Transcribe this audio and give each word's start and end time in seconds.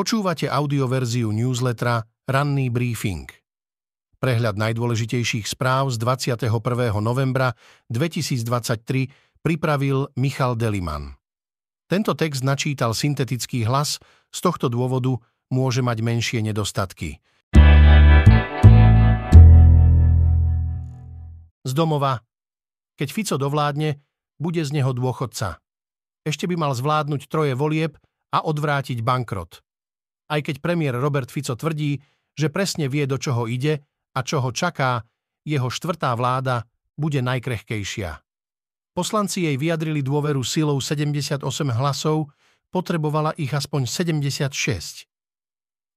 Počúvate 0.00 0.48
audioverziu 0.48 1.28
newslettera 1.28 2.00
Ranný 2.24 2.72
briefing. 2.72 3.28
Prehľad 4.16 4.56
najdôležitejších 4.56 5.44
správ 5.44 5.92
z 5.92 6.00
21. 6.00 6.48
novembra 7.04 7.52
2023 7.92 9.44
pripravil 9.44 10.08
Michal 10.16 10.56
Deliman. 10.56 11.20
Tento 11.84 12.16
text 12.16 12.40
načítal 12.40 12.96
syntetický 12.96 13.68
hlas, 13.68 14.00
z 14.32 14.40
tohto 14.40 14.72
dôvodu 14.72 15.20
môže 15.52 15.84
mať 15.84 16.00
menšie 16.00 16.40
nedostatky. 16.48 17.20
Z 21.60 21.72
domova. 21.76 22.24
Keď 22.96 23.08
Fico 23.12 23.36
dovládne, 23.36 24.00
bude 24.40 24.64
z 24.64 24.70
neho 24.72 24.96
dôchodca. 24.96 25.60
Ešte 26.24 26.48
by 26.48 26.56
mal 26.56 26.72
zvládnuť 26.72 27.28
troje 27.28 27.52
volieb 27.52 28.00
a 28.32 28.40
odvrátiť 28.40 29.04
bankrot 29.04 29.60
aj 30.30 30.40
keď 30.46 30.56
premiér 30.62 30.94
Robert 30.96 31.28
Fico 31.28 31.58
tvrdí, 31.58 31.98
že 32.38 32.48
presne 32.48 32.86
vie, 32.86 33.04
do 33.10 33.18
čoho 33.18 33.50
ide 33.50 33.82
a 34.14 34.22
čo 34.22 34.38
ho 34.38 34.54
čaká, 34.54 35.02
jeho 35.42 35.66
štvrtá 35.66 36.14
vláda 36.14 36.62
bude 36.94 37.18
najkrehkejšia. 37.20 38.22
Poslanci 38.94 39.46
jej 39.46 39.56
vyjadrili 39.58 40.02
dôveru 40.02 40.42
silou 40.46 40.78
78 40.78 41.42
hlasov, 41.74 42.30
potrebovala 42.70 43.34
ich 43.38 43.50
aspoň 43.50 43.86
76. 43.86 45.10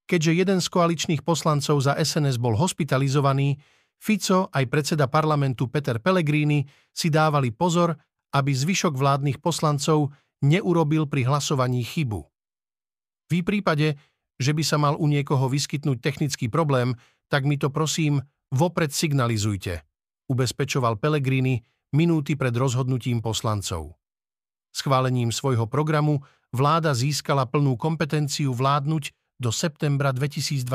Keďže 0.03 0.31
jeden 0.35 0.59
z 0.59 0.67
koaličných 0.67 1.21
poslancov 1.23 1.79
za 1.79 1.95
SNS 1.95 2.41
bol 2.41 2.57
hospitalizovaný, 2.57 3.61
Fico 4.03 4.51
aj 4.51 4.67
predseda 4.67 5.07
parlamentu 5.07 5.71
Peter 5.71 5.95
Pellegrini 5.95 6.67
si 6.91 7.07
dávali 7.07 7.55
pozor, 7.55 7.95
aby 8.35 8.51
zvyšok 8.51 8.99
vládnych 8.99 9.39
poslancov 9.39 10.11
neurobil 10.43 11.07
pri 11.07 11.23
hlasovaní 11.23 11.87
chybu. 11.87 12.19
V 13.31 13.41
prípade, 13.41 13.95
že 14.37 14.51
by 14.53 14.63
sa 14.65 14.77
mal 14.81 14.97
u 14.97 15.05
niekoho 15.05 15.45
vyskytnúť 15.49 15.97
technický 16.01 16.49
problém, 16.49 16.97
tak 17.29 17.45
mi 17.45 17.57
to 17.57 17.69
prosím 17.69 18.21
vopred 18.53 18.93
signalizujte, 18.93 19.81
ubezpečoval 20.29 21.01
Pellegrini 21.01 21.61
minúty 21.93 22.37
pred 22.37 22.53
rozhodnutím 22.53 23.21
poslancov. 23.21 23.97
Schválením 24.73 25.29
svojho 25.29 25.69
programu 25.69 26.25
vláda 26.49 26.93
získala 26.97 27.45
plnú 27.45 27.77
kompetenciu 27.77 28.53
vládnuť 28.53 29.13
do 29.37 29.49
septembra 29.53 30.09
2027. 30.09 30.65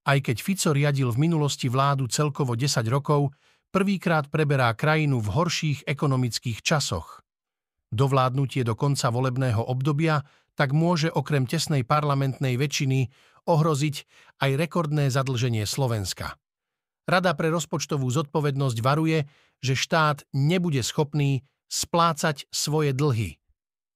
Aj 0.00 0.18
keď 0.20 0.36
Fico 0.40 0.72
riadil 0.72 1.12
v 1.12 1.22
minulosti 1.28 1.68
vládu 1.68 2.08
celkovo 2.08 2.56
10 2.56 2.84
rokov, 2.88 3.32
prvýkrát 3.68 4.32
preberá 4.32 4.72
krajinu 4.72 5.20
v 5.20 5.28
horších 5.28 5.78
ekonomických 5.84 6.64
časoch. 6.64 7.20
Dovládnutie 7.92 8.64
do 8.64 8.76
konca 8.78 9.12
volebného 9.12 9.60
obdobia 9.60 10.24
tak 10.60 10.76
môže 10.76 11.08
okrem 11.08 11.48
tesnej 11.48 11.88
parlamentnej 11.88 12.60
väčšiny 12.60 13.08
ohroziť 13.48 13.96
aj 14.44 14.50
rekordné 14.60 15.08
zadlženie 15.08 15.64
Slovenska. 15.64 16.36
Rada 17.08 17.32
pre 17.32 17.48
rozpočtovú 17.48 18.04
zodpovednosť 18.04 18.78
varuje, 18.84 19.24
že 19.64 19.72
štát 19.72 20.28
nebude 20.36 20.84
schopný 20.84 21.48
splácať 21.72 22.44
svoje 22.52 22.92
dlhy. 22.92 23.40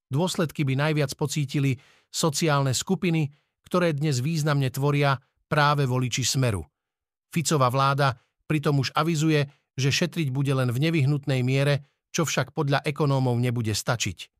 Dôsledky 0.09 0.65
by 0.65 0.89
najviac 0.89 1.13
pocítili 1.21 1.77
sociálne 2.09 2.73
skupiny, 2.73 3.29
ktoré 3.69 3.93
dnes 3.93 4.25
významne 4.25 4.73
tvoria 4.73 5.21
práve 5.45 5.85
voliči 5.85 6.25
Smeru. 6.25 6.65
Ficová 7.29 7.69
vláda 7.69 8.17
pritom 8.49 8.81
už 8.81 8.97
avizuje, 8.97 9.53
že 9.77 9.93
šetriť 9.93 10.33
bude 10.33 10.55
len 10.57 10.73
v 10.73 10.81
nevyhnutnej 10.81 11.45
miere, 11.45 11.85
čo 12.09 12.25
však 12.25 12.57
podľa 12.57 12.81
ekonómov 12.89 13.37
nebude 13.37 13.75
stačiť. 13.77 14.33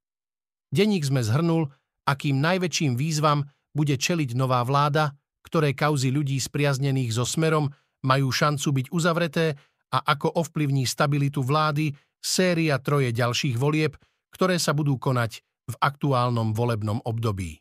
Denník 0.71 1.05
sme 1.05 1.27
zhrnul, 1.27 1.69
akým 2.05 2.39
najväčším 2.41 2.95
výzvam 2.95 3.45
bude 3.75 3.97
čeliť 3.99 4.37
nová 4.39 4.63
vláda, 4.63 5.17
ktoré 5.45 5.77
kauzy 5.77 6.09
ľudí 6.09 6.41
spriaznených 6.41 7.11
so 7.13 7.27
smerom 7.27 7.69
majú 8.05 8.29
šancu 8.31 8.69
byť 8.81 8.87
uzavreté 8.93 9.57
a 9.93 9.99
ako 10.15 10.41
ovplyvní 10.41 10.85
stabilitu 10.89 11.45
vlády 11.45 11.93
séria 12.21 12.81
troje 12.81 13.13
ďalších 13.13 13.57
volieb, 13.57 13.97
ktoré 14.33 14.57
sa 14.57 14.73
budú 14.73 14.97
konať 14.97 15.45
v 15.69 15.75
aktuálnom 15.81 16.53
volebnom 16.53 17.01
období. 17.05 17.61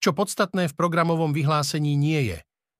Čo 0.00 0.16
podstatné 0.16 0.70
v 0.70 0.76
programovom 0.78 1.30
vyhlásení 1.36 1.94
nie 1.94 2.34
je, 2.34 2.38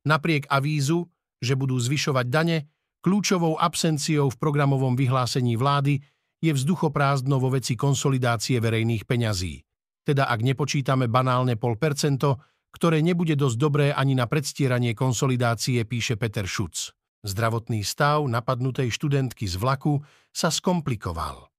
napriek 0.09 0.48
avízu, 0.48 1.06
že 1.38 1.54
budú 1.54 1.76
zvyšovať 1.76 2.26
dane, 2.32 2.59
kľúčovou 3.04 3.60
absenciou 3.60 4.32
v 4.32 4.41
programovom 4.41 4.97
vyhlásení 4.97 5.54
vlády 5.60 6.00
je 6.41 6.53
vzduchoprázdno 6.56 7.36
vo 7.36 7.53
veci 7.53 7.76
konsolidácie 7.76 8.56
verejných 8.56 9.04
peňazí 9.04 9.69
teda 10.05 10.28
ak 10.28 10.41
nepočítame 10.41 11.06
banálne 11.06 11.56
pol 11.61 11.77
percento, 11.77 12.41
ktoré 12.71 13.03
nebude 13.03 13.34
dosť 13.34 13.56
dobré 13.59 13.87
ani 13.91 14.15
na 14.15 14.31
predstieranie 14.31 14.94
konsolidácie, 14.94 15.83
píše 15.84 16.15
Peter 16.15 16.47
Šuc. 16.47 16.94
Zdravotný 17.21 17.84
stav 17.84 18.25
napadnutej 18.25 18.89
študentky 18.89 19.44
z 19.44 19.60
vlaku 19.60 20.00
sa 20.33 20.49
skomplikoval. 20.49 21.53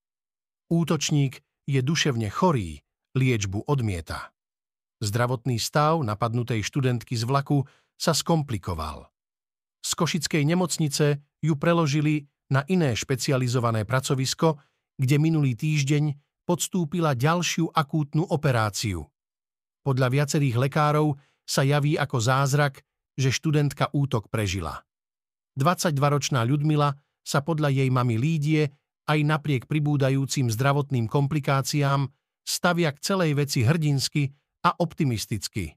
Útočník 0.72 1.44
je 1.70 1.80
duševne 1.84 2.32
chorý, 2.34 2.82
liečbu 3.14 3.68
odmieta. 3.68 4.34
Zdravotný 5.04 5.62
stav 5.62 6.02
napadnutej 6.02 6.66
študentky 6.66 7.14
z 7.14 7.28
vlaku 7.28 7.68
sa 8.00 8.16
skomplikoval. 8.18 9.12
Z 9.82 9.92
Košickej 9.98 10.46
nemocnice 10.46 11.22
ju 11.42 11.54
preložili 11.58 12.30
na 12.54 12.66
iné 12.70 12.94
špecializované 12.94 13.86
pracovisko, 13.86 14.62
kde 14.98 15.16
minulý 15.18 15.58
týždeň 15.58 16.31
podstúpila 16.46 17.18
ďalšiu 17.18 17.72
akútnu 17.72 18.28
operáciu. 18.28 19.08
Podľa 19.82 20.08
viacerých 20.14 20.58
lekárov 20.70 21.18
sa 21.42 21.66
javí 21.66 21.98
ako 21.98 22.18
zázrak, 22.22 22.86
že 23.18 23.34
študentka 23.34 23.90
útok 23.92 24.30
prežila. 24.30 24.86
22-ročná 25.58 26.46
Ľudmila 26.48 26.96
sa 27.22 27.44
podľa 27.44 27.74
jej 27.74 27.90
mamy 27.92 28.16
Lídie 28.16 28.72
aj 29.10 29.20
napriek 29.26 29.64
pribúdajúcim 29.68 30.48
zdravotným 30.48 31.10
komplikáciám 31.10 32.08
stavia 32.46 32.94
k 32.94 33.02
celej 33.02 33.36
veci 33.36 33.66
hrdinsky 33.66 34.32
a 34.64 34.78
optimisticky. 34.78 35.76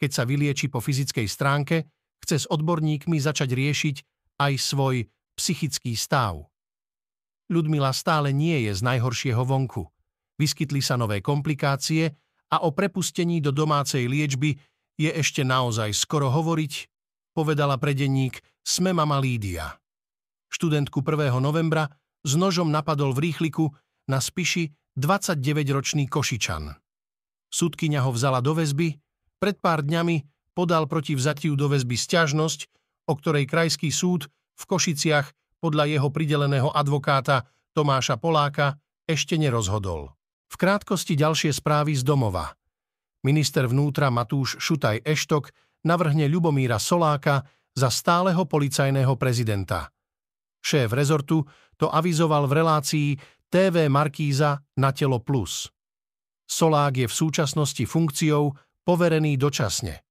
Keď 0.00 0.10
sa 0.10 0.24
vylieči 0.26 0.66
po 0.68 0.82
fyzickej 0.82 1.26
stránke, 1.30 1.76
chce 2.20 2.44
s 2.44 2.46
odborníkmi 2.50 3.16
začať 3.16 3.50
riešiť 3.54 3.96
aj 4.42 4.52
svoj 4.58 4.96
psychický 5.38 5.94
stav. 5.94 6.49
Ľudmila 7.50 7.90
stále 7.90 8.30
nie 8.30 8.70
je 8.70 8.72
z 8.78 8.80
najhoršieho 8.86 9.42
vonku. 9.42 9.90
Vyskytli 10.38 10.78
sa 10.78 10.94
nové 10.94 11.18
komplikácie 11.18 12.14
a 12.54 12.62
o 12.62 12.70
prepustení 12.70 13.42
do 13.42 13.50
domácej 13.50 14.06
liečby 14.06 14.54
je 14.94 15.10
ešte 15.10 15.42
naozaj 15.42 15.90
skoro 15.90 16.30
hovoriť, 16.30 16.72
povedala 17.34 17.74
predenník 17.76 18.38
Sme 18.62 18.94
mama 18.94 19.18
Lídia. 19.18 19.82
Študentku 20.46 21.02
1. 21.02 21.42
novembra 21.42 21.90
s 22.22 22.38
nožom 22.38 22.70
napadol 22.70 23.10
v 23.18 23.30
rýchliku 23.30 23.74
na 24.06 24.22
Spiši 24.22 24.70
29-ročný 24.94 26.06
Košičan. 26.06 26.70
Sudkyňa 27.50 28.06
ho 28.06 28.10
vzala 28.14 28.38
do 28.38 28.54
väzby, 28.54 28.94
pred 29.42 29.56
pár 29.58 29.82
dňami 29.82 30.22
podal 30.54 30.86
proti 30.86 31.18
vzatiu 31.18 31.58
do 31.58 31.66
väzby 31.66 31.98
stiažnosť, 31.98 32.70
o 33.10 33.18
ktorej 33.18 33.50
krajský 33.50 33.90
súd 33.90 34.30
v 34.54 34.62
Košiciach 34.68 35.26
podľa 35.60 35.84
jeho 35.86 36.08
prideleného 36.08 36.72
advokáta 36.72 37.44
Tomáša 37.76 38.16
Poláka 38.16 38.80
ešte 39.04 39.36
nerozhodol. 39.36 40.10
V 40.50 40.54
krátkosti 40.58 41.14
ďalšie 41.14 41.54
správy 41.54 41.94
z 41.94 42.02
domova. 42.02 42.50
Minister 43.22 43.68
vnútra 43.68 44.10
Matúš 44.10 44.58
Šutaj 44.58 45.04
Eštok 45.06 45.52
navrhne 45.86 46.26
Ľubomíra 46.26 46.80
Soláka 46.80 47.44
za 47.76 47.92
stáleho 47.92 48.48
policajného 48.48 49.14
prezidenta. 49.14 49.92
Šéf 50.60 50.90
rezortu 50.92 51.44
to 51.78 51.88
avizoval 51.88 52.50
v 52.50 52.56
relácii 52.60 53.08
TV 53.48 53.88
Markíza 53.88 54.60
na 54.76 54.90
Telo 54.92 55.22
Plus. 55.22 55.70
Solák 56.50 56.94
je 56.98 57.06
v 57.06 57.14
súčasnosti 57.14 57.84
funkciou 57.86 58.50
poverený 58.82 59.38
dočasne. 59.38 60.02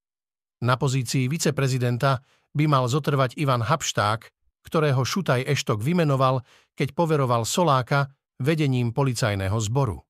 Na 0.63 0.75
pozícii 0.79 1.27
viceprezidenta 1.27 2.23
by 2.55 2.65
mal 2.67 2.87
zotrvať 2.87 3.35
Ivan 3.39 3.63
Habšták, 3.63 4.38
ktorého 4.65 5.01
Šutaj 5.03 5.45
Eštok 5.47 5.83
vymenoval, 5.83 6.43
keď 6.75 6.95
poveroval 6.95 7.43
Soláka 7.47 8.11
vedením 8.39 8.95
policajného 8.95 9.55
zboru. 9.59 10.03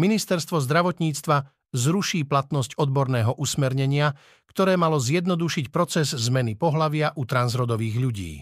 Ministerstvo 0.00 0.60
zdravotníctva 0.64 1.52
zruší 1.72 2.24
platnosť 2.24 2.76
odborného 2.76 3.36
usmernenia, 3.36 4.16
ktoré 4.48 4.76
malo 4.76 5.00
zjednodušiť 5.00 5.72
proces 5.72 6.12
zmeny 6.12 6.56
pohlavia 6.56 7.12
u 7.16 7.24
transrodových 7.24 7.96
ľudí. 7.96 8.34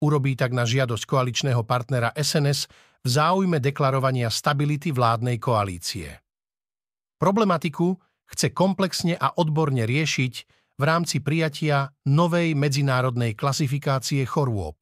Urobí 0.00 0.32
tak 0.32 0.56
na 0.56 0.64
žiadosť 0.64 1.04
koaličného 1.04 1.60
partnera 1.68 2.08
SNS 2.16 2.68
v 3.04 3.08
záujme 3.08 3.60
deklarovania 3.60 4.32
stability 4.32 4.92
vládnej 4.92 5.36
koalície. 5.36 6.24
Problematiku 7.20 8.00
chce 8.32 8.56
komplexne 8.56 9.12
a 9.20 9.36
odborne 9.36 9.84
riešiť 9.84 10.59
v 10.80 10.82
rámci 10.88 11.20
prijatia 11.20 11.92
novej 12.08 12.56
medzinárodnej 12.56 13.36
klasifikácie 13.36 14.24
chorôb. 14.24 14.80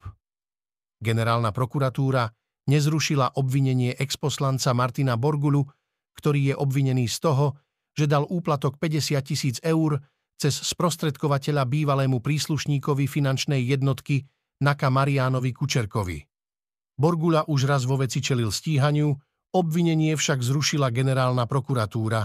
Generálna 1.03 1.51
prokuratúra 1.51 2.31
nezrušila 2.71 3.35
obvinenie 3.35 3.99
exposlanca 3.99 4.71
Martina 4.71 5.19
Borgulu, 5.19 5.67
ktorý 6.15 6.51
je 6.51 6.55
obvinený 6.55 7.11
z 7.11 7.19
toho, 7.19 7.59
že 7.91 8.07
dal 8.07 8.23
úplatok 8.31 8.79
50 8.79 9.19
tisíc 9.27 9.59
eur 9.59 9.99
cez 10.39 10.55
sprostredkovateľa 10.55 11.67
bývalému 11.67 12.23
príslušníkovi 12.23 13.03
finančnej 13.11 13.59
jednotky 13.59 14.23
Naka 14.63 14.87
Mariánovi 14.87 15.51
Kučerkovi. 15.51 16.23
Borgula 16.95 17.43
už 17.51 17.67
raz 17.67 17.83
vo 17.83 17.99
veci 17.99 18.23
čelil 18.23 18.55
stíhaniu, 18.55 19.11
obvinenie 19.51 20.15
však 20.15 20.39
zrušila 20.39 20.95
generálna 20.95 21.43
prokuratúra. 21.43 22.23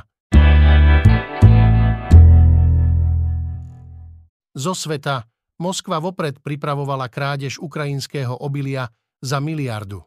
Zo 4.54 4.72
sveta 4.72 5.26
Moskva 5.58 6.02
vopred 6.02 6.42
pripravovala 6.42 7.06
krádež 7.06 7.62
ukrajinského 7.62 8.34
obilia 8.42 8.90
za 9.22 9.38
miliardu. 9.38 10.02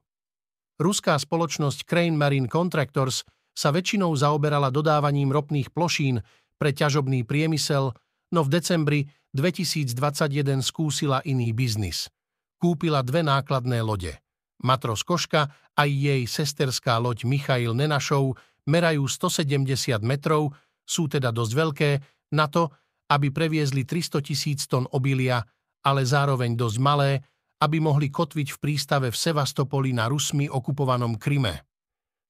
Ruská 0.77 1.15
spoločnosť 1.15 1.88
Crane 1.88 2.19
Marine 2.19 2.51
Contractors 2.51 3.23
sa 3.55 3.71
väčšinou 3.71 4.11
zaoberala 4.13 4.69
dodávaním 4.69 5.31
ropných 5.31 5.71
plošín 5.71 6.21
pre 6.59 6.75
ťažobný 6.75 7.23
priemysel, 7.23 7.95
no 8.29 8.39
v 8.44 8.49
decembri 8.51 8.99
2021 9.33 10.61
skúsila 10.61 11.23
iný 11.23 11.55
biznis. 11.55 12.11
Kúpila 12.59 13.01
dve 13.01 13.23
nákladné 13.23 13.79
lode. 13.81 14.13
Matros 14.61 15.01
Koška 15.01 15.49
a 15.77 15.81
jej 15.85 16.25
sesterská 16.25 16.97
loď 16.97 17.25
Michail 17.25 17.73
Nenašov 17.73 18.38
merajú 18.67 19.05
170 19.05 20.01
metrov, 20.03 20.53
sú 20.83 21.07
teda 21.07 21.29
dosť 21.31 21.53
veľké 21.53 21.89
na 22.33 22.49
to, 22.49 22.73
aby 23.07 23.31
previezli 23.31 23.88
300 23.88 24.19
tisíc 24.24 24.68
tón 24.68 24.88
obilia, 24.92 25.44
ale 25.83 26.04
zároveň 26.04 26.59
dosť 26.59 26.77
malé, 26.83 27.24
aby 27.63 27.81
mohli 27.81 28.12
kotviť 28.12 28.48
v 28.54 28.62
prístave 28.62 29.07
v 29.09 29.18
Sevastopoli 29.18 29.95
na 29.95 30.06
Rusmi 30.12 30.45
okupovanom 30.45 31.18
Kryme. 31.18 31.65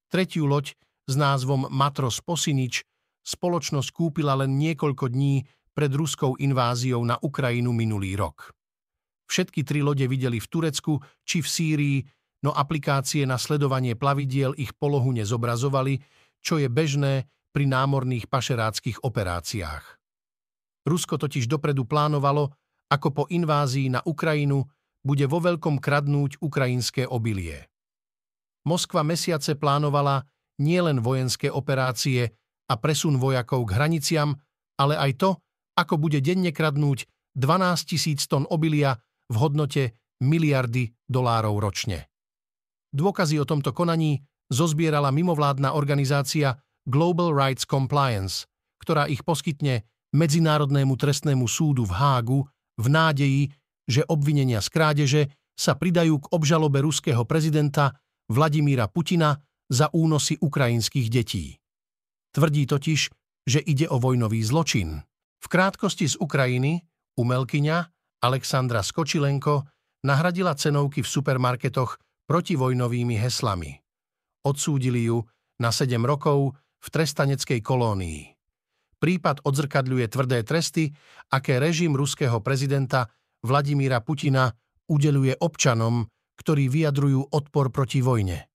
Tretiu 0.08 0.48
loď 0.48 0.78
s 1.08 1.14
názvom 1.20 1.68
Matros 1.68 2.24
Posinič 2.24 2.86
spoločnosť 3.28 3.90
kúpila 3.92 4.40
len 4.40 4.56
niekoľko 4.56 5.12
dní 5.12 5.44
pred 5.76 5.92
ruskou 5.92 6.40
inváziou 6.40 7.04
na 7.04 7.20
Ukrajinu 7.20 7.76
minulý 7.76 8.16
rok. 8.16 8.56
Všetky 9.28 9.68
tri 9.68 9.84
lode 9.84 10.08
videli 10.08 10.40
v 10.40 10.48
Turecku 10.48 11.04
či 11.28 11.44
v 11.44 11.48
Sýrii, 11.48 11.98
no 12.48 12.56
aplikácie 12.56 13.28
na 13.28 13.36
sledovanie 13.36 14.00
plavidiel 14.00 14.56
ich 14.56 14.72
polohu 14.72 15.12
nezobrazovali, 15.12 16.00
čo 16.40 16.56
je 16.56 16.72
bežné 16.72 17.28
pri 17.52 17.68
námorných 17.68 18.32
pašeráckých 18.32 19.04
operáciách. 19.04 19.97
Rusko 20.88 21.20
totiž 21.20 21.52
dopredu 21.52 21.84
plánovalo, 21.84 22.56
ako 22.88 23.08
po 23.12 23.24
invázii 23.28 23.92
na 23.92 24.00
Ukrajinu 24.08 24.64
bude 25.04 25.28
vo 25.28 25.44
veľkom 25.44 25.84
kradnúť 25.84 26.40
ukrajinské 26.40 27.04
obilie. 27.04 27.68
Moskva 28.64 29.04
mesiace 29.04 29.60
plánovala 29.60 30.24
nielen 30.64 31.04
vojenské 31.04 31.52
operácie 31.52 32.32
a 32.68 32.74
presun 32.80 33.20
vojakov 33.20 33.68
k 33.68 33.76
hraniciam, 33.76 34.36
ale 34.80 34.96
aj 34.96 35.12
to, 35.20 35.30
ako 35.76 35.96
bude 36.00 36.20
denne 36.20 36.52
kradnúť 36.52 37.08
12 37.38 37.92
tisíc 37.92 38.26
tón 38.28 38.44
obilia 38.50 38.98
v 39.30 39.36
hodnote 39.38 39.84
miliardy 40.24 40.92
dolárov 41.06 41.62
ročne. 41.62 42.10
Dôkazy 42.92 43.38
o 43.38 43.46
tomto 43.46 43.76
konaní 43.76 44.24
zozbierala 44.50 45.14
mimovládna 45.14 45.76
organizácia 45.76 46.58
Global 46.88 47.36
Rights 47.36 47.68
Compliance, 47.68 48.48
ktorá 48.82 49.06
ich 49.12 49.22
poskytne 49.22 49.86
Medzinárodnému 50.18 50.98
trestnému 50.98 51.46
súdu 51.46 51.86
v 51.86 51.94
Hágu 51.94 52.40
v 52.82 52.88
nádeji, 52.90 53.44
že 53.86 54.02
obvinenia 54.10 54.66
z 54.66 54.70
krádeže 54.74 55.22
sa 55.54 55.78
pridajú 55.78 56.18
k 56.18 56.30
obžalobe 56.34 56.82
ruského 56.82 57.22
prezidenta 57.30 57.94
Vladimíra 58.26 58.90
Putina 58.90 59.38
za 59.70 59.94
únosy 59.94 60.42
ukrajinských 60.42 61.08
detí. 61.14 61.62
Tvrdí 62.34 62.66
totiž, 62.66 63.00
že 63.46 63.60
ide 63.62 63.86
o 63.88 64.02
vojnový 64.02 64.42
zločin. 64.42 65.06
V 65.38 65.46
krátkosti 65.48 66.10
z 66.10 66.18
Ukrajiny 66.18 66.82
umelkyňa 67.16 67.78
Alexandra 68.26 68.82
Skočilenko 68.82 69.70
nahradila 70.02 70.58
cenovky 70.58 71.06
v 71.06 71.10
supermarketoch 71.14 72.02
protivojnovými 72.26 73.16
heslami. 73.22 73.72
Odsúdili 74.44 75.08
ju 75.08 75.22
na 75.62 75.70
7 75.70 76.02
rokov 76.02 76.58
v 76.58 76.88
trestaneckej 76.90 77.62
kolónii. 77.62 78.37
Prípad 78.98 79.46
odzrkadľuje 79.46 80.06
tvrdé 80.10 80.42
tresty, 80.42 80.90
aké 81.30 81.62
režim 81.62 81.94
ruského 81.94 82.42
prezidenta 82.42 83.14
Vladimíra 83.46 84.02
Putina 84.02 84.50
udeluje 84.90 85.38
občanom, 85.38 86.10
ktorí 86.42 86.66
vyjadrujú 86.70 87.30
odpor 87.30 87.70
proti 87.70 88.02
vojne. 88.02 88.50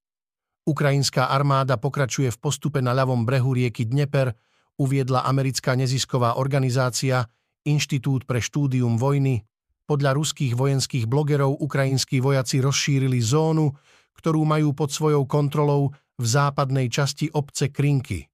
Ukrajinská 0.66 1.30
armáda 1.30 1.78
pokračuje 1.78 2.30
v 2.30 2.38
postupe 2.38 2.78
na 2.78 2.94
ľavom 2.94 3.26
brehu 3.26 3.54
rieky 3.54 3.86
Dneper, 3.86 4.34
uviedla 4.78 5.26
americká 5.26 5.74
nezisková 5.74 6.38
organizácia 6.38 7.26
Inštitút 7.62 8.26
pre 8.26 8.42
štúdium 8.42 8.98
vojny. 8.98 9.42
Podľa 9.86 10.14
ruských 10.14 10.54
vojenských 10.54 11.10
blogerov 11.10 11.58
ukrajinskí 11.58 12.22
vojaci 12.22 12.62
rozšírili 12.62 13.18
zónu, 13.18 13.74
ktorú 14.18 14.42
majú 14.46 14.74
pod 14.74 14.94
svojou 14.94 15.26
kontrolou 15.26 15.90
v 16.18 16.24
západnej 16.24 16.86
časti 16.90 17.30
obce 17.34 17.70
Krinky. 17.74 18.31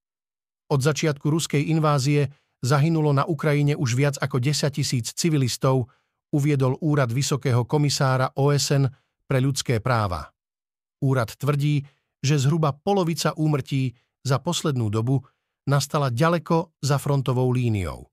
Od 0.68 0.80
začiatku 0.84 1.32
ruskej 1.32 1.72
invázie 1.72 2.28
zahynulo 2.60 3.16
na 3.16 3.24
Ukrajine 3.24 3.72
už 3.72 3.96
viac 3.96 4.16
ako 4.20 4.36
10 4.42 4.68
tisíc 4.74 5.16
civilistov, 5.16 5.88
uviedol 6.34 6.76
úrad 6.84 7.08
Vysokého 7.08 7.64
komisára 7.64 8.36
OSN 8.36 8.84
pre 9.24 9.38
ľudské 9.40 9.80
práva. 9.80 10.28
Úrad 11.00 11.32
tvrdí, 11.40 11.86
že 12.20 12.36
zhruba 12.36 12.74
polovica 12.76 13.32
úmrtí 13.38 13.94
za 14.26 14.42
poslednú 14.42 14.92
dobu 14.92 15.24
nastala 15.70 16.12
ďaleko 16.12 16.76
za 16.84 17.00
frontovou 17.00 17.48
líniou. 17.48 18.08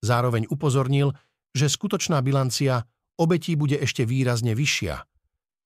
Zároveň 0.00 0.48
upozornil, 0.48 1.12
že 1.52 1.68
skutočná 1.68 2.24
bilancia 2.24 2.88
obetí 3.20 3.52
bude 3.58 3.76
ešte 3.76 4.08
výrazne 4.08 4.56
vyššia. 4.56 4.96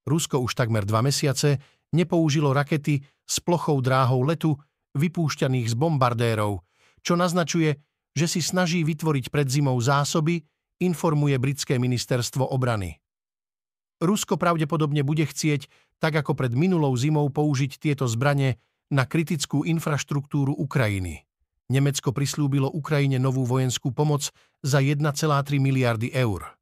Rusko 0.06 0.42
už 0.42 0.58
takmer 0.58 0.82
dva 0.82 1.02
mesiace 1.02 1.58
nepoužilo 1.94 2.50
rakety 2.50 3.02
s 3.26 3.36
plochou 3.42 3.78
dráhou 3.78 4.22
letu 4.26 4.58
vypúšťaných 4.96 5.70
z 5.70 5.74
bombardérov, 5.76 6.64
čo 7.04 7.14
naznačuje, 7.14 7.76
že 8.16 8.26
si 8.26 8.40
snaží 8.40 8.80
vytvoriť 8.82 9.28
pred 9.28 9.46
zimou 9.46 9.76
zásoby, 9.76 10.40
informuje 10.80 11.36
britské 11.36 11.76
ministerstvo 11.76 12.48
obrany. 12.48 12.96
Rusko 14.00 14.36
pravdepodobne 14.36 15.00
bude 15.04 15.24
chcieť, 15.24 15.68
tak 16.00 16.20
ako 16.20 16.36
pred 16.36 16.52
minulou 16.52 16.92
zimou, 16.96 17.28
použiť 17.32 17.80
tieto 17.80 18.04
zbrane 18.04 18.60
na 18.92 19.08
kritickú 19.08 19.64
infraštruktúru 19.64 20.52
Ukrajiny. 20.52 21.24
Nemecko 21.66 22.12
prislúbilo 22.12 22.70
Ukrajine 22.70 23.18
novú 23.18 23.42
vojenskú 23.42 23.90
pomoc 23.90 24.30
za 24.62 24.78
1,3 24.78 25.02
miliardy 25.58 26.12
eur. 26.14 26.54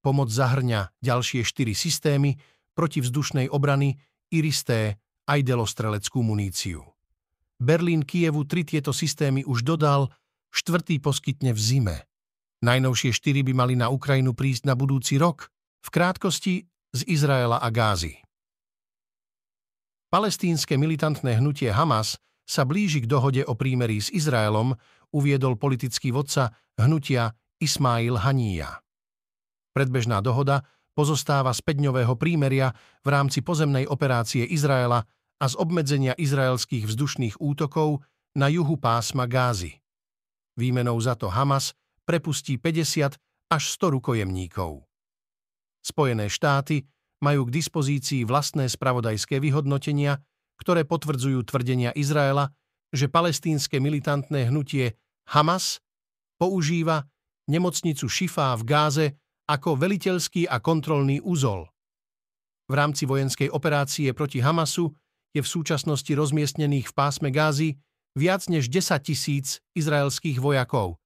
Pomoc 0.00 0.32
zahrňa 0.32 0.96
ďalšie 1.04 1.44
štyri 1.44 1.76
systémy 1.76 2.40
protivzdušnej 2.72 3.52
obrany, 3.52 4.00
iristé 4.32 4.96
aj 5.28 5.44
delostreleckú 5.44 6.24
muníciu. 6.24 6.89
Berlín 7.60 8.08
Kievu 8.08 8.48
tri 8.48 8.64
tieto 8.64 8.96
systémy 8.96 9.44
už 9.44 9.62
dodal, 9.68 10.08
štvrtý 10.48 10.96
poskytne 11.04 11.52
v 11.52 11.60
zime. 11.60 11.96
Najnovšie 12.64 13.12
štyri 13.12 13.44
by 13.44 13.52
mali 13.52 13.74
na 13.76 13.92
Ukrajinu 13.92 14.32
prísť 14.32 14.64
na 14.64 14.74
budúci 14.74 15.20
rok, 15.20 15.52
v 15.84 15.88
krátkosti 15.92 16.54
z 16.96 17.00
Izraela 17.04 17.60
a 17.60 17.68
Gázy. 17.68 18.20
Palestínske 20.10 20.74
militantné 20.74 21.38
hnutie 21.38 21.70
Hamas 21.70 22.18
sa 22.48 22.66
blíži 22.66 23.04
k 23.04 23.06
dohode 23.06 23.46
o 23.46 23.54
prímerí 23.54 24.02
s 24.02 24.10
Izraelom, 24.10 24.74
uviedol 25.14 25.54
politický 25.54 26.10
vodca 26.10 26.50
hnutia 26.74 27.30
Ismail 27.62 28.18
Haníja. 28.18 28.82
Predbežná 29.70 30.18
dohoda 30.18 30.66
pozostáva 30.98 31.54
z 31.54 31.62
5 31.62 32.18
prímeria 32.18 32.74
v 33.06 33.08
rámci 33.08 33.44
pozemnej 33.46 33.86
operácie 33.86 34.42
Izraela 34.50 35.06
a 35.40 35.44
z 35.48 35.54
obmedzenia 35.56 36.12
izraelských 36.20 36.84
vzdušných 36.84 37.40
útokov 37.40 38.04
na 38.36 38.52
juhu 38.52 38.76
pásma 38.76 39.24
Gázy. 39.24 39.80
Výmenou 40.60 41.00
za 41.00 41.16
to 41.16 41.32
Hamas 41.32 41.72
prepustí 42.04 42.60
50 42.60 43.16
až 43.50 43.62
100 43.80 43.96
rukojemníkov. 43.96 44.84
Spojené 45.80 46.28
štáty 46.28 46.84
majú 47.24 47.48
k 47.48 47.54
dispozícii 47.56 48.28
vlastné 48.28 48.68
spravodajské 48.68 49.40
vyhodnotenia, 49.40 50.20
ktoré 50.60 50.84
potvrdzujú 50.84 51.40
tvrdenia 51.48 51.96
Izraela, 51.96 52.52
že 52.92 53.08
palestínske 53.08 53.80
militantné 53.80 54.52
hnutie 54.52 55.00
Hamas 55.32 55.80
používa 56.36 57.08
nemocnicu 57.48 58.08
Šifa 58.08 58.52
v 58.60 58.62
Gáze 58.68 59.06
ako 59.48 59.74
veliteľský 59.80 60.46
a 60.46 60.60
kontrolný 60.60 61.18
úzol. 61.24 61.66
V 62.70 62.74
rámci 62.78 63.02
vojenskej 63.08 63.50
operácie 63.50 64.14
proti 64.14 64.38
Hamasu 64.38 64.94
je 65.30 65.40
v 65.42 65.48
súčasnosti 65.48 66.10
rozmiestnených 66.10 66.90
v 66.90 66.96
pásme 66.96 67.30
Gázy 67.30 67.78
viac 68.18 68.46
než 68.50 68.66
10 68.66 68.98
tisíc 69.06 69.62
izraelských 69.78 70.42
vojakov. 70.42 70.98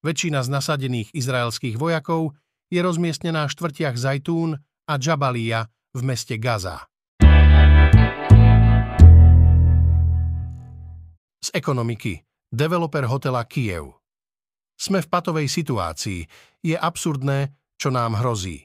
Väčšina 0.00 0.40
z 0.40 0.48
nasadených 0.48 1.12
izraelských 1.12 1.76
vojakov 1.76 2.32
je 2.72 2.80
rozmiestnená 2.80 3.44
v 3.44 3.52
štvrtiach 3.52 3.96
Zajtún 4.00 4.56
a 4.88 4.94
Džabalia 4.96 5.68
v 5.92 6.00
meste 6.00 6.40
Gaza. 6.40 6.88
Z 11.40 11.48
ekonomiky. 11.52 12.24
developer 12.50 13.04
hotela 13.06 13.44
Kiev. 13.44 14.00
Sme 14.80 15.04
v 15.04 15.08
patovej 15.12 15.46
situácii. 15.52 16.24
Je 16.64 16.76
absurdné, 16.76 17.52
čo 17.76 17.92
nám 17.92 18.16
hrozí. 18.16 18.64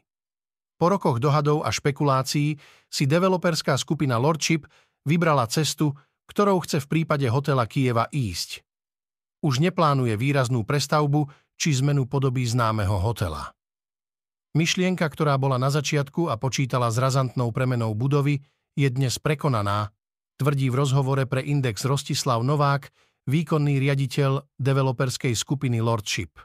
Po 0.75 0.92
rokoch 0.92 1.24
dohadov 1.24 1.64
a 1.64 1.72
špekulácií 1.72 2.60
si 2.92 3.04
developerská 3.08 3.80
skupina 3.80 4.20
Lordship 4.20 4.68
vybrala 5.06 5.46
cestu, 5.48 5.94
ktorou 6.26 6.60
chce 6.66 6.82
v 6.82 6.90
prípade 6.90 7.30
hotela 7.30 7.70
Kieva 7.70 8.10
ísť. 8.10 8.66
Už 9.46 9.62
neplánuje 9.62 10.18
výraznú 10.18 10.66
prestavbu 10.66 11.30
či 11.56 11.78
zmenu 11.78 12.10
podoby 12.10 12.44
známeho 12.44 12.98
hotela. 12.98 13.54
Myšlienka, 14.58 15.06
ktorá 15.06 15.38
bola 15.38 15.62
na 15.62 15.70
začiatku 15.70 16.32
a 16.32 16.40
počítala 16.40 16.90
s 16.90 16.98
razantnou 16.98 17.54
premenou 17.54 17.94
budovy, 17.94 18.42
je 18.74 18.88
dnes 18.90 19.14
prekonaná, 19.20 19.92
tvrdí 20.40 20.72
v 20.72 20.80
rozhovore 20.80 21.24
pre 21.28 21.44
Index 21.44 21.84
Rostislav 21.84 22.42
Novák, 22.44 22.90
výkonný 23.28 23.84
riaditeľ 23.84 24.56
developerskej 24.56 25.36
skupiny 25.36 25.84
Lordship. 25.84 26.40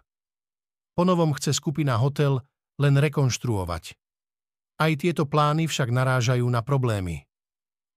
Ponovom 0.99 1.33
chce 1.39 1.55
skupina 1.55 1.97
hotel 1.97 2.43
len 2.83 2.99
rekonštruovať. 2.99 3.95
Aj 4.81 4.93
tieto 4.99 5.29
plány 5.29 5.71
však 5.71 5.93
narážajú 5.93 6.47
na 6.51 6.67
problémy. 6.67 7.30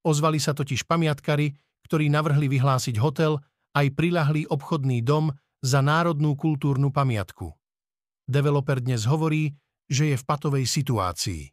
Ozvali 0.04 0.38
sa 0.38 0.52
totiž 0.52 0.84
pamiatkari, 0.84 1.56
ktorí 1.88 2.12
navrhli 2.12 2.52
vyhlásiť 2.52 3.00
hotel 3.00 3.40
aj 3.74 3.96
prilahlý 3.96 4.44
obchodný 4.52 5.00
dom 5.04 5.32
za 5.64 5.80
národnú 5.80 6.36
kultúrnu 6.36 6.92
pamiatku. 6.92 7.56
Developer 8.28 8.84
dnes 8.84 9.08
hovorí, 9.08 9.56
že 9.88 10.14
je 10.14 10.16
v 10.20 10.28
patovej 10.28 10.68
situácii. 10.68 11.52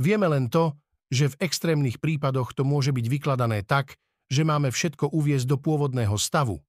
Vieme 0.00 0.26
len 0.28 0.48
to, 0.48 0.76
že 1.12 1.36
v 1.36 1.38
extrémnych 1.44 2.00
prípadoch 2.00 2.56
to 2.56 2.64
môže 2.64 2.92
byť 2.92 3.06
vykladané 3.08 3.64
tak, 3.68 4.00
že 4.32 4.48
máme 4.48 4.72
všetko 4.72 5.12
uviezť 5.12 5.44
do 5.44 5.56
pôvodného 5.60 6.16
stavu, 6.16 6.64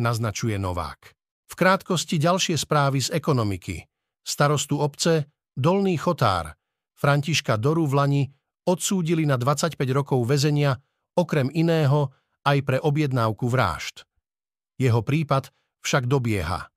naznačuje 0.00 0.56
Novák. 0.56 1.12
V 1.52 1.54
krátkosti 1.54 2.16
ďalšie 2.16 2.56
správy 2.56 3.04
z 3.04 3.12
ekonomiky. 3.12 3.84
Starostu 4.24 4.80
obce, 4.80 5.28
Dolný 5.52 6.00
Chotár, 6.00 6.56
Františka 6.96 7.60
Doru 7.60 7.84
v 7.84 7.94
Lani 8.00 8.22
odsúdili 8.68 9.26
na 9.26 9.38
25 9.38 9.78
rokov 9.92 10.22
väzenia, 10.26 10.78
okrem 11.18 11.50
iného 11.52 12.14
aj 12.42 12.58
pre 12.66 12.78
objednávku 12.82 13.46
vražd. 13.46 14.06
Jeho 14.78 15.02
prípad 15.02 15.50
však 15.82 16.06
dobieha. 16.06 16.70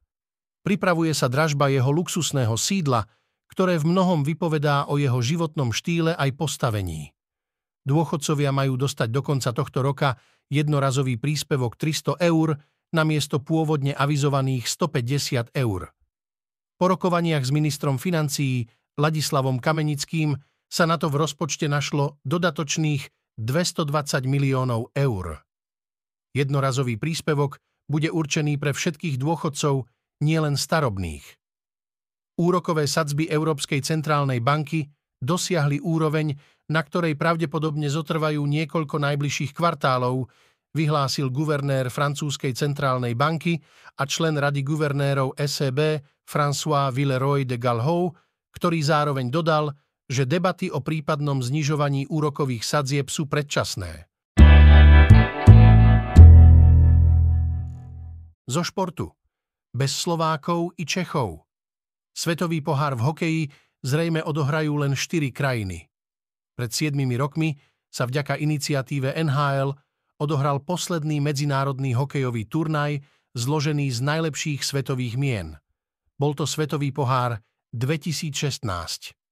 Pripravuje 0.65 1.13
sa 1.13 1.29
dražba 1.29 1.69
jeho 1.69 1.93
luxusného 1.93 2.57
sídla, 2.57 3.05
ktoré 3.53 3.77
v 3.77 3.85
mnohom 3.93 4.25
vypovedá 4.25 4.89
o 4.89 4.97
jeho 4.97 5.21
životnom 5.21 5.69
štýle 5.69 6.17
aj 6.17 6.33
postavení. 6.33 7.13
Dôchodcovia 7.85 8.49
majú 8.49 8.81
dostať 8.81 9.13
do 9.13 9.21
konca 9.21 9.53
tohto 9.53 9.85
roka 9.85 10.17
jednorazový 10.49 11.21
príspevok 11.21 11.77
300 11.77 12.17
eur 12.17 12.57
namiesto 12.89 13.37
pôvodne 13.37 13.93
avizovaných 13.93 14.65
150 14.65 15.53
eur. 15.53 15.93
Po 16.75 16.85
rokovaniach 16.89 17.45
s 17.45 17.53
ministrom 17.53 18.01
financií 18.01 18.65
Ladislavom 18.97 19.61
Kamenickým 19.61 20.33
sa 20.75 20.83
na 20.83 20.99
to 20.99 21.07
v 21.07 21.23
rozpočte 21.23 21.71
našlo 21.71 22.19
dodatočných 22.27 23.07
220 23.39 24.27
miliónov 24.27 24.91
eur. 24.91 25.39
Jednorazový 26.35 26.99
príspevok 26.99 27.63
bude 27.87 28.11
určený 28.11 28.59
pre 28.59 28.75
všetkých 28.75 29.15
dôchodcov, 29.15 29.87
nielen 30.19 30.59
starobných 30.59 31.23
úrokové 32.35 32.87
sadzby 32.87 33.31
Európskej 33.31 33.79
centrálnej 33.83 34.43
banky 34.43 34.87
dosiahli 35.23 35.79
úroveň, 35.79 36.35
na 36.71 36.81
ktorej 36.83 37.15
pravdepodobne 37.15 37.87
zotrvajú 37.87 38.43
niekoľko 38.43 38.95
najbližších 38.99 39.55
kvartálov, 39.55 40.27
vyhlásil 40.75 41.31
guvernér 41.31 41.87
francúzskej 41.87 42.51
centrálnej 42.51 43.15
banky 43.15 43.55
a 43.95 44.03
člen 44.03 44.35
rady 44.35 44.59
guvernérov 44.59 45.39
SEB 45.39 46.03
François 46.27 46.91
Villeroy 46.91 47.47
de 47.47 47.55
Galhou, 47.55 48.11
ktorý 48.51 48.83
zároveň 48.83 49.31
dodal, 49.31 49.71
že 50.05 50.29
debaty 50.29 50.69
o 50.69 50.81
prípadnom 50.81 51.41
znižovaní 51.41 52.05
úrokových 52.05 52.61
sadzieb 52.61 53.09
sú 53.09 53.25
predčasné. 53.25 54.05
Zo 58.45 58.61
športu. 58.61 59.09
Bez 59.73 59.91
Slovákov 59.91 60.77
i 60.77 60.85
Čechov. 60.85 61.49
Svetový 62.13 62.61
pohár 62.61 62.95
v 62.95 63.01
hokeji 63.01 63.41
zrejme 63.81 64.21
odohrajú 64.21 64.77
len 64.79 64.93
4 64.93 65.33
krajiny. 65.33 65.89
Pred 66.55 66.71
7 66.71 66.95
rokmi 67.17 67.57
sa 67.89 68.07
vďaka 68.07 68.39
iniciatíve 68.39 69.17
NHL 69.17 69.75
odohral 70.21 70.63
posledný 70.63 71.19
medzinárodný 71.19 71.97
hokejový 71.97 72.47
turnaj 72.47 73.03
zložený 73.35 73.91
z 73.91 73.99
najlepších 73.99 74.63
svetových 74.63 75.19
mien. 75.19 75.59
Bol 76.15 76.31
to 76.37 76.47
Svetový 76.47 76.95
pohár 76.95 77.43
2016. 77.75 79.24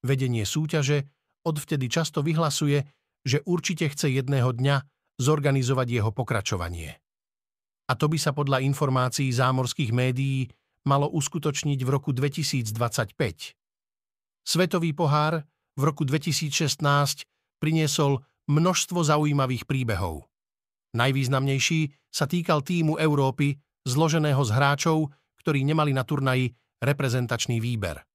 Vedenie 0.00 0.48
súťaže 0.48 1.08
odvtedy 1.44 1.88
často 1.92 2.24
vyhlasuje, 2.24 2.84
že 3.24 3.44
určite 3.44 3.88
chce 3.92 4.16
jedného 4.16 4.52
dňa 4.56 4.76
zorganizovať 5.20 5.86
jeho 6.00 6.10
pokračovanie. 6.12 6.96
A 7.90 7.92
to 7.98 8.08
by 8.08 8.16
sa 8.16 8.32
podľa 8.32 8.64
informácií 8.64 9.28
zámorských 9.28 9.92
médií 9.92 10.48
malo 10.88 11.10
uskutočniť 11.12 11.78
v 11.84 11.88
roku 11.90 12.16
2025. 12.16 12.72
Svetový 14.40 14.90
pohár 14.96 15.44
v 15.76 15.82
roku 15.84 16.08
2016 16.08 16.80
priniesol 17.60 18.24
množstvo 18.48 19.04
zaujímavých 19.04 19.68
príbehov. 19.68 20.24
Najvýznamnejší 20.96 22.10
sa 22.10 22.26
týkal 22.26 22.64
týmu 22.64 22.96
Európy, 22.98 23.60
zloženého 23.86 24.42
z 24.42 24.50
hráčov, 24.50 25.12
ktorí 25.44 25.62
nemali 25.62 25.94
na 25.94 26.02
turnaji 26.02 26.50
reprezentačný 26.82 27.60
výber. 27.62 28.09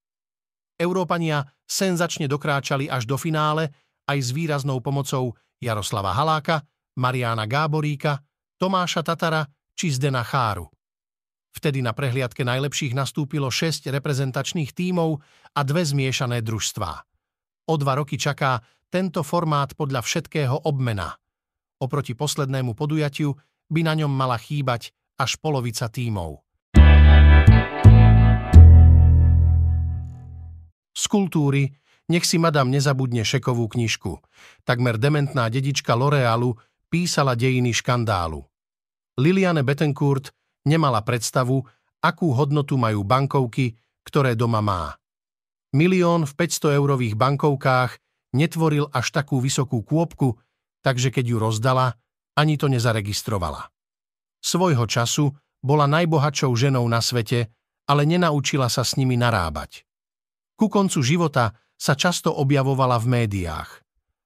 Európania 0.75 1.43
senzačne 1.65 2.27
dokráčali 2.29 2.91
až 2.91 3.07
do 3.07 3.15
finále 3.15 3.71
aj 4.05 4.17
s 4.21 4.29
výraznou 4.35 4.79
pomocou 4.79 5.33
Jaroslava 5.57 6.13
Haláka, 6.13 6.61
Mariána 6.99 7.49
Gáboríka, 7.49 8.21
Tomáša 8.55 9.03
Tatara 9.03 9.43
či 9.75 9.91
Zdena 9.91 10.23
Cháru. 10.23 10.71
Vtedy 11.55 11.79
na 11.79 11.95
prehliadke 11.95 12.43
najlepších 12.43 12.91
nastúpilo 12.91 13.47
6 13.47 13.87
reprezentačných 13.87 14.75
tímov 14.75 15.23
a 15.55 15.59
dve 15.63 15.83
zmiešané 15.87 16.43
družstvá. 16.43 16.93
O 17.71 17.73
dva 17.79 17.93
roky 17.97 18.19
čaká 18.19 18.59
tento 18.91 19.23
formát 19.23 19.73
podľa 19.73 20.03
všetkého 20.03 20.67
obmena. 20.67 21.15
Oproti 21.79 22.13
poslednému 22.15 22.75
podujatiu 22.75 23.35
by 23.71 23.81
na 23.83 23.93
ňom 23.97 24.11
mala 24.11 24.37
chýbať 24.37 24.93
až 25.17 25.39
polovica 25.39 25.87
tímov. 25.89 26.44
Kultúry 31.15 31.71
nech 32.11 32.27
si 32.27 32.35
madam 32.35 32.67
nezabudne 32.67 33.23
šekovú 33.23 33.71
knižku. 33.71 34.19
Takmer 34.67 34.99
dementná 34.99 35.47
dedička 35.47 35.95
L'Orealu 35.95 36.59
písala 36.91 37.39
dejiny 37.39 37.71
škandálu. 37.71 38.43
Liliane 39.15 39.63
Bettencourt 39.63 40.35
nemala 40.67 40.99
predstavu, 41.07 41.63
akú 42.03 42.35
hodnotu 42.35 42.75
majú 42.75 43.07
bankovky, 43.07 43.79
ktoré 44.03 44.35
doma 44.35 44.59
má. 44.59 44.99
Milión 45.71 46.27
v 46.27 46.33
500 46.35 46.75
eurových 46.75 47.15
bankovkách 47.15 47.97
netvoril 48.35 48.91
až 48.91 49.15
takú 49.15 49.39
vysokú 49.39 49.81
kôpku, 49.81 50.35
takže 50.83 51.09
keď 51.15 51.25
ju 51.31 51.37
rozdala, 51.39 51.95
ani 52.35 52.59
to 52.59 52.67
nezaregistrovala. 52.67 53.71
Svojho 54.43 54.85
času 54.85 55.31
bola 55.63 55.87
najbohatšou 55.89 56.51
ženou 56.53 56.85
na 56.85 57.01
svete, 57.01 57.49
ale 57.89 58.05
nenaučila 58.05 58.69
sa 58.69 58.85
s 58.85 58.99
nimi 58.99 59.17
narábať. 59.17 59.84
Ku 60.55 60.71
koncu 60.71 61.03
života 61.03 61.51
sa 61.75 61.99
často 61.99 62.31
objavovala 62.31 62.95
v 63.03 63.23
médiách. 63.23 63.83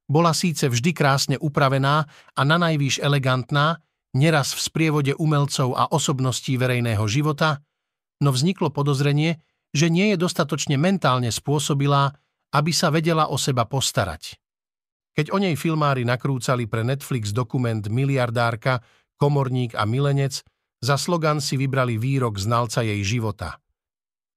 Bola 0.10 0.34
síce 0.34 0.70
vždy 0.70 0.94
krásne 0.94 1.36
upravená 1.38 2.06
a 2.34 2.42
na 2.46 2.58
najvýš 2.58 3.02
elegantná, 3.02 3.82
neraz 4.14 4.54
v 4.58 4.62
sprievode 4.62 5.14
umelcov 5.18 5.78
a 5.78 5.90
osobností 5.90 6.58
verejného 6.58 7.06
života, 7.06 7.62
no 8.22 8.34
vzniklo 8.34 8.74
podozrenie, 8.74 9.42
že 9.70 9.90
nie 9.94 10.14
je 10.14 10.18
dostatočne 10.18 10.82
mentálne 10.82 11.30
spôsobilá, 11.30 12.14
aby 12.54 12.74
sa 12.74 12.90
vedela 12.90 13.30
o 13.30 13.38
seba 13.38 13.70
postarať. 13.70 14.42
Keď 15.14 15.30
o 15.30 15.38
nej 15.38 15.54
filmári 15.54 16.06
nakrúcali 16.06 16.66
pre 16.66 16.82
Netflix 16.82 17.30
dokument 17.30 17.82
Miliardárka, 17.86 18.82
Komorník 19.20 19.78
a 19.78 19.86
Milenec, 19.86 20.42
za 20.80 20.96
slogan 20.96 21.44
si 21.44 21.60
vybrali 21.60 22.00
výrok 22.00 22.40
znalca 22.40 22.82
jej 22.82 23.04
života. 23.04 23.60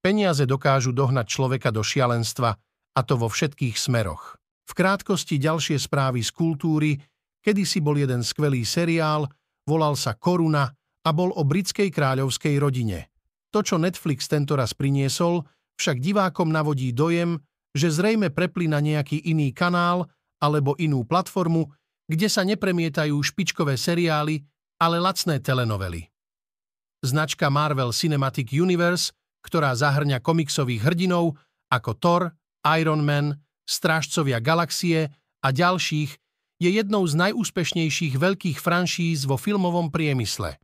Peniaze 0.02 0.42
dokážu 0.50 0.90
dohnať 0.90 1.30
človeka 1.30 1.70
do 1.70 1.86
šialenstva, 1.86 2.58
a 2.92 3.00
to 3.06 3.14
vo 3.14 3.30
všetkých 3.30 3.78
smeroch. 3.78 4.34
V 4.66 4.72
krátkosti 4.74 5.38
ďalšie 5.38 5.78
správy 5.78 6.26
z 6.26 6.30
kultúry, 6.34 6.98
kedy 7.38 7.62
si 7.62 7.78
bol 7.78 7.94
jeden 7.94 8.26
skvelý 8.26 8.66
seriál, 8.66 9.30
volal 9.62 9.94
sa 9.94 10.18
Koruna 10.18 10.66
a 11.06 11.10
bol 11.14 11.30
o 11.38 11.46
britskej 11.46 11.94
kráľovskej 11.94 12.58
rodine. 12.58 13.14
To, 13.54 13.62
čo 13.62 13.78
Netflix 13.78 14.26
tento 14.26 14.58
raz 14.58 14.74
priniesol, 14.74 15.46
však 15.78 16.02
divákom 16.02 16.50
navodí 16.50 16.90
dojem, 16.90 17.38
že 17.70 17.88
zrejme 17.88 18.34
prepli 18.34 18.66
na 18.66 18.82
nejaký 18.82 19.22
iný 19.22 19.54
kanál 19.54 20.10
alebo 20.42 20.74
inú 20.82 21.06
platformu, 21.06 21.70
kde 22.10 22.26
sa 22.26 22.42
nepremietajú 22.42 23.14
špičkové 23.22 23.78
seriály, 23.78 24.42
ale 24.82 24.98
lacné 24.98 25.38
telenovely. 25.38 26.10
Značka 27.06 27.48
Marvel 27.48 27.94
Cinematic 27.94 28.50
Universe, 28.50 29.14
ktorá 29.42 29.74
zahrňa 29.74 30.22
komiksových 30.22 30.82
hrdinov 30.86 31.36
ako 31.68 31.92
Thor, 31.98 32.22
Iron 32.78 33.02
Man, 33.02 33.42
Strážcovia 33.66 34.38
galaxie 34.38 35.10
a 35.42 35.48
ďalších, 35.50 36.10
je 36.62 36.70
jednou 36.70 37.02
z 37.02 37.18
najúspešnejších 37.18 38.14
veľkých 38.14 38.58
franšíz 38.62 39.26
vo 39.26 39.34
filmovom 39.34 39.90
priemysle. 39.90 40.62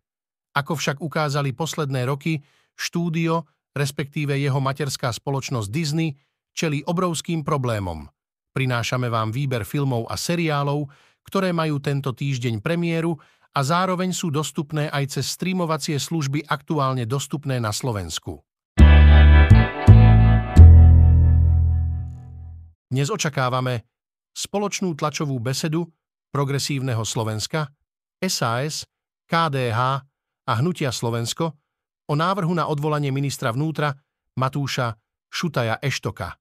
Ako 0.55 0.79
však 0.79 1.03
ukázali 1.03 1.51
posledné 1.51 2.07
roky, 2.07 2.39
štúdio, 2.79 3.51
respektíve 3.75 4.39
jeho 4.39 4.63
materská 4.63 5.11
spoločnosť 5.11 5.69
Disney, 5.71 6.15
čelí 6.55 6.87
obrovským 6.87 7.43
problémom. 7.43 8.07
Prinášame 8.55 9.11
vám 9.11 9.35
výber 9.35 9.67
filmov 9.67 10.07
a 10.11 10.15
seriálov, 10.15 10.87
ktoré 11.27 11.51
majú 11.55 11.79
tento 11.83 12.15
týždeň 12.15 12.63
premiéru 12.63 13.19
a 13.55 13.61
zároveň 13.63 14.15
sú 14.15 14.31
dostupné 14.31 14.91
aj 14.91 15.19
cez 15.19 15.35
streamovacie 15.35 15.99
služby 15.99 16.47
aktuálne 16.47 17.07
dostupné 17.07 17.59
na 17.59 17.75
Slovensku. 17.75 18.43
Dnes 22.89 23.13
očakávame 23.13 23.85
spoločnú 24.33 24.97
tlačovú 24.97 25.37
besedu 25.37 25.93
Progresívneho 26.33 27.05
Slovenska, 27.05 27.69
SAS, 28.25 28.89
KDH 29.29 29.81
a 30.49 30.53
Hnutia 30.57 30.89
Slovensko 30.89 31.53
o 32.09 32.15
návrhu 32.17 32.57
na 32.57 32.65
odvolanie 32.65 33.13
ministra 33.13 33.53
vnútra 33.53 33.93
Matúša 34.41 34.97
Šutaja 35.29 35.77
Eštoka. 35.85 36.41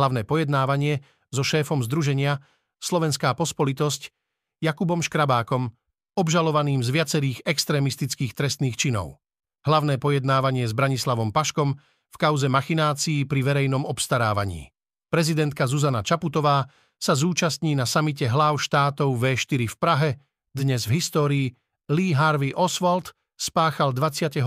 Hlavné 0.00 0.24
pojednávanie 0.24 1.04
so 1.28 1.44
šéfom 1.44 1.84
združenia 1.84 2.40
Slovenská 2.80 3.36
pospolitosť 3.36 4.08
Jakubom 4.64 5.04
Škrabákom, 5.04 5.76
obžalovaným 6.16 6.80
z 6.80 6.88
viacerých 6.88 7.44
extrémistických 7.44 8.32
trestných 8.32 8.80
činov. 8.80 9.20
Hlavné 9.68 10.00
pojednávanie 10.00 10.64
s 10.64 10.72
Branislavom 10.72 11.36
Paškom 11.36 11.76
v 12.08 12.16
kauze 12.16 12.48
machinácií 12.48 13.28
pri 13.28 13.44
verejnom 13.44 13.84
obstarávaní. 13.84 14.72
Prezidentka 15.06 15.70
Zuzana 15.70 16.02
Čaputová 16.02 16.66
sa 16.98 17.14
zúčastní 17.14 17.78
na 17.78 17.86
samite 17.86 18.26
hlav 18.26 18.58
štátov 18.58 19.14
V4 19.14 19.70
v 19.70 19.76
Prahe. 19.78 20.10
Dnes 20.50 20.88
v 20.88 20.98
histórii 20.98 21.46
Lee 21.86 22.16
Harvey 22.16 22.50
Oswald 22.50 23.14
spáchal 23.38 23.94
22. 23.94 24.42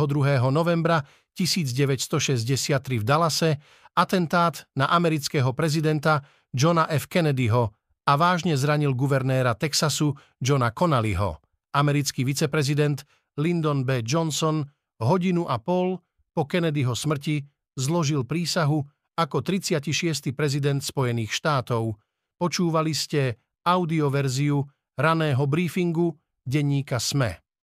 novembra 0.52 1.06
1963 1.38 3.00
v 3.00 3.04
Dallase 3.08 3.62
atentát 3.96 4.68
na 4.76 4.92
amerického 4.92 5.56
prezidenta 5.56 6.28
Johna 6.52 6.92
F. 6.92 7.08
Kennedyho 7.08 7.72
a 8.10 8.14
vážne 8.20 8.58
zranil 8.60 8.92
guvernéra 8.98 9.56
Texasu 9.56 10.18
Johna 10.42 10.76
Connollyho. 10.76 11.40
Americký 11.72 12.26
viceprezident 12.26 13.06
Lyndon 13.40 13.88
B. 13.88 14.04
Johnson 14.04 14.66
hodinu 15.00 15.48
a 15.48 15.62
pol 15.62 16.02
po 16.36 16.44
Kennedyho 16.44 16.98
smrti 16.98 17.46
zložil 17.80 18.28
prísahu 18.28 18.84
ako 19.20 19.44
36. 19.44 20.32
prezident 20.32 20.80
Spojených 20.80 21.36
štátov. 21.36 22.00
Počúvali 22.40 22.96
ste 22.96 23.36
audioverziu 23.68 24.64
raného 24.96 25.44
briefingu 25.44 26.16
denníka 26.48 27.04
SME. 27.04 27.49